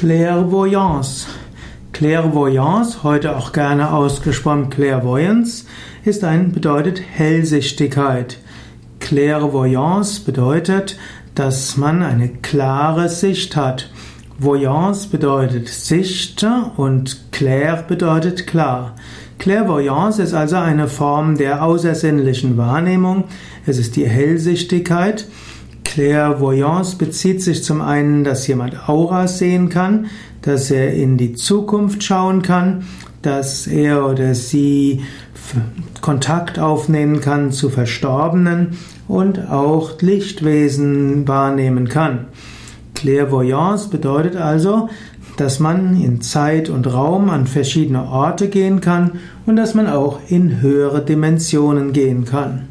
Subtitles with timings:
[0.00, 1.26] Clairvoyance.
[1.92, 5.66] Clairvoyance, heute auch gerne ausgesprochen Clairvoyance,
[6.06, 8.38] ist ein, bedeutet Hellsichtigkeit.
[8.98, 10.96] Clairvoyance bedeutet,
[11.34, 13.90] dass man eine klare Sicht hat.
[14.38, 16.46] Voyance bedeutet Sicht
[16.78, 18.94] und clair bedeutet klar.
[19.38, 23.24] Clairvoyance ist also eine Form der außersinnlichen Wahrnehmung.
[23.66, 25.26] Es ist die Hellsichtigkeit
[25.90, 30.06] Clairvoyance bezieht sich zum einen, dass jemand Auras sehen kann,
[30.40, 32.84] dass er in die Zukunft schauen kann,
[33.22, 35.02] dass er oder sie
[36.00, 38.78] Kontakt aufnehmen kann zu Verstorbenen
[39.08, 42.26] und auch Lichtwesen wahrnehmen kann.
[42.94, 44.90] Clairvoyance bedeutet also,
[45.38, 50.20] dass man in Zeit und Raum an verschiedene Orte gehen kann und dass man auch
[50.28, 52.69] in höhere Dimensionen gehen kann.